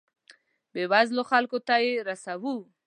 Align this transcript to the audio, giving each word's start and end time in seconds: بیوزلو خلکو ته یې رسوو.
بیوزلو 0.73 1.23
خلکو 1.31 1.57
ته 1.67 1.75
یې 1.85 1.91
رسوو. 2.07 2.55